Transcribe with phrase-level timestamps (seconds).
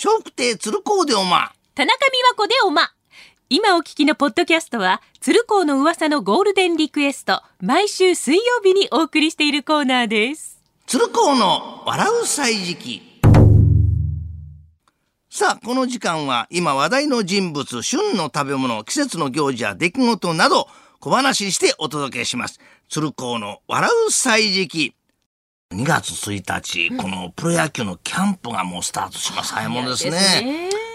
[0.00, 1.50] 笑福亭鶴光でおま。
[1.74, 2.92] 田中美和子でおま。
[3.50, 10.62] 今お聞きのポッドキャストは、鶴光の噂のゴールデンリクエスト、毎週水曜日にお送りしているコーナーです。
[10.86, 13.20] 鶴光の笑う歳時記。
[15.30, 20.68] さあ、この時間は今話題の人物、旬の食べ物、季節の行事や出来事など
[21.00, 22.60] 小話にしてお届けします。
[22.88, 24.97] 鶴光の笑う歳時記。
[25.70, 29.52] 2月1日、このプロ野球のキャンプがもうスタートします。
[29.52, 30.18] 早いもんですね。
[30.18, 30.40] 早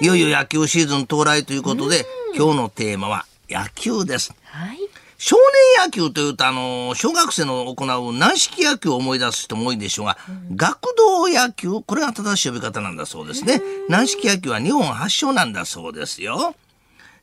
[0.00, 2.06] いよいよ野球シーズン到来ということで、
[2.36, 4.32] 今日のテーマは野球です。
[4.44, 4.78] はい。
[5.18, 5.36] 少
[5.76, 10.16] 年野球というと、あの、小学生の行う軟式野球を思い出す人も多いでしょうが、
[10.54, 13.60] 学童野球、これが正しい呼び方なんだそうですね。
[13.88, 16.54] 軟式野球は日本発祥なんだそうですよ。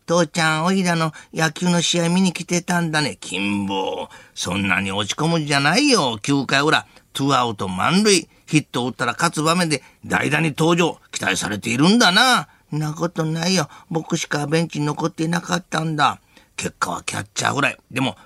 [0.06, 3.18] 父ちゃん、おいらの野球の試合見に来てたんだね。
[3.22, 4.10] 金棒。
[4.36, 6.20] そんなに落ち込むんじゃないよ。
[6.22, 6.86] 9回裏、
[7.18, 8.30] ツーアウト満塁。
[8.46, 11.00] ヒットを打ったら勝つ場面で代打に登場。
[11.12, 12.48] 期待されているんだな。
[12.72, 13.70] んなことないよ。
[13.90, 16.20] 僕しかベンチに残っていなかったんだ。
[16.58, 17.78] 結果はキャッチャーフライ。
[17.90, 18.18] でも、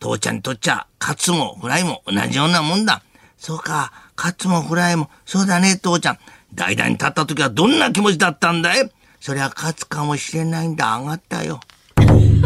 [0.00, 3.02] 父ちゃんにとっちゃ、勝つもフライも同じようなもんだ。
[3.36, 6.18] そうか、勝つもフライも、そうだね、父ちゃん。
[6.54, 8.90] 代打に立った時はどんな気持ちだったんだい？
[9.20, 11.60] そりゃ勝つかもしれないんだ、上がったよ。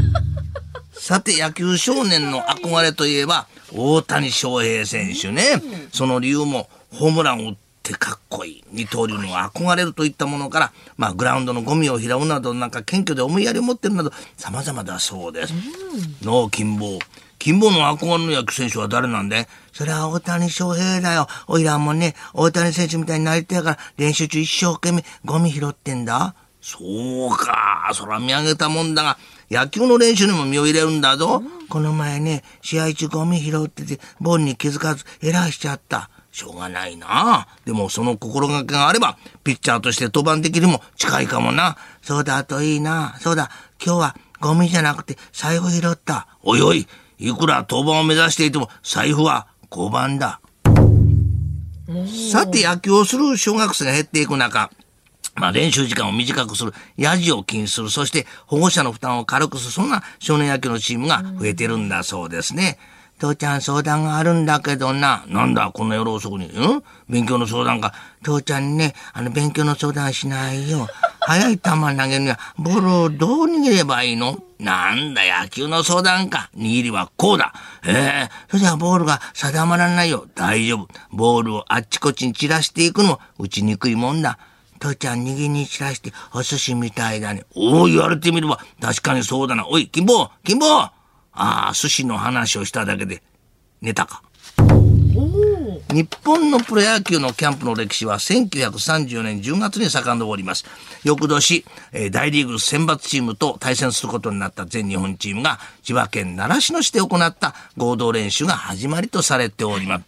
[0.93, 5.63] さて、野球少年の憧れといえば、大谷翔平選手ね。
[5.93, 8.65] その理由も、ホームランを打ってかっこいい。
[8.71, 15.55] 二刀流の憧れるといったものから、まあ、グラウンドのゴミを拾うなど、なんか謙虚で思いやりを持ってるなど、様々だそうです。
[16.23, 16.99] の金棒。
[17.39, 21.27] 金棒の憧れの野球選手は誰なんでそれは大谷翔平だよ。
[21.49, 26.37] おいらもね、大谷選手みたいになりたいから、練習中一生懸命ゴミ拾ってんだ。
[26.61, 29.19] そうか、そら見上げたもんだが、
[29.53, 31.43] 野球の練習にも身を入れるんだぞ。
[31.69, 36.09] この前ね、試合中ゴミ拾ってて、ボールに気づかずエラーしちゃった。
[36.31, 37.47] しょうがないな。
[37.67, 41.77] でもその心がけがあれば、ピッチャーとして登板できるも近いかもな。
[42.01, 43.15] そうだといいな。
[43.21, 43.51] そうだ、
[43.85, 46.29] 今日はゴミじゃなくて財布拾った。
[46.43, 46.87] おいおい、
[47.19, 50.41] いくら登板を目指していても財布は5番だ。
[52.33, 54.71] さて野球をする小学生が減っていく中、
[55.35, 62.79] まあ練習時間を短くする、ヤジを禁止する、そして保護者の負担を軽くする、そんな少年野球のチームが増えてるんだそうですね。
[63.19, 65.25] 父ちゃん相談があるんだけどな。
[65.29, 66.47] なんだ、こんな夜遅くに？
[66.47, 66.83] ん？
[67.09, 67.95] 勉強の相談か。
[68.25, 70.89] 父ちゃんにね、あの、勉強の相談しないよ。
[71.21, 74.43] 速い球投げるには、ボールをどう逃げればいいの？
[74.59, 76.51] なんだ、野球の相談か。
[76.57, 77.55] 握りはこうだ。
[77.87, 80.27] ええそれじゃボールが定まらないよ。
[80.35, 80.89] 大丈夫。
[81.13, 84.39] ボールをあっちこっちに散らしていくのも打ちにくいもんだ。
[84.83, 87.45] 父ちゃん握りに散らしてお寿司みたいだね。
[87.55, 89.65] おお、言われてみれば確かにそうだな。
[89.69, 90.91] おい、金棒金棒あ
[91.33, 93.23] あ、寿司の話をしただけで
[93.81, 94.23] 寝たか。
[95.93, 100.65] 日本のプロ野球のキャンプの歴史は1934年10月に遡ります。
[101.05, 110.05] 翌年、えー大リーグ選抜チームと対戦することになった全日本チームが千葉県習志野市で行った合同練習が始まりとされております。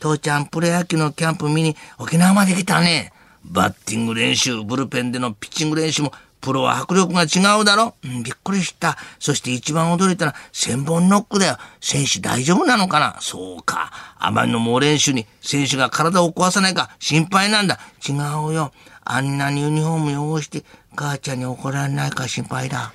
[0.00, 3.12] 父ちゃん、プロ野球のキャンプ見に沖縄まで来たね。
[3.44, 8.96] バッティング練習、ブルペンでのピッチング練習も、プロは迫力が違うだろ、うん、びっくりした。
[9.18, 11.56] そして一番驚いたのは、千本ノックだよ。
[11.80, 13.92] 選手大丈夫なのかなそうか。
[14.18, 17.80] あまりの猛練習に選手が体を壊さないか心配なんだ。
[18.08, 18.72] 違うよ。
[19.04, 22.92] あんなにユニフォーム汚して、母ちゃんに怒られないか心配だ。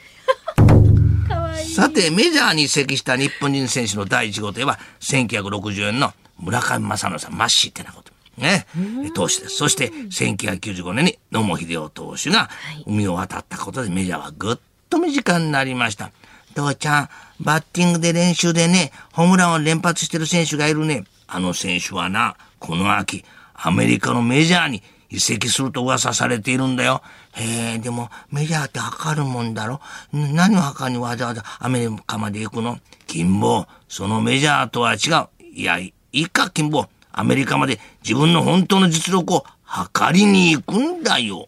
[1.75, 8.12] さて、メジャーに移籍した日本人選手の第一号といえば、1964年の村上正則さん、マッシーってなこと。
[8.37, 8.65] ね、
[9.13, 9.57] 投手です。
[9.57, 12.49] そして、1995年に野茂英雄投手が
[12.85, 14.57] 海を渡ったことでメジャーはぐっ
[14.89, 16.11] と身近になりました。
[16.55, 21.03] 父ちゃん、バッティングで練習でね、ホームランを連発してる選手がいるね。
[21.27, 27.01] あの選手はな、この秋、アメリカのメジャーに移籍すると噂されているんだよ。
[27.33, 29.79] へえ、でもメジャーって測るもんだろ？
[30.15, 32.79] ん何を測るにわざわざアメリカまで行くの？
[33.07, 35.45] 金棒、そのメジャーとは違う。
[35.53, 36.87] いや、いいか、金棒。
[37.13, 41.47] アメリカまで自分の本当の実力を測りに行くんだよ。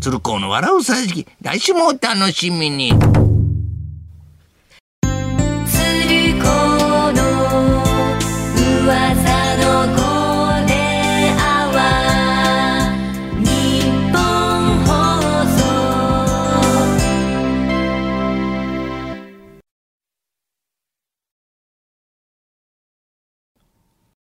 [0.00, 2.92] 鶴光の笑う歳時期、来週もお楽しみに。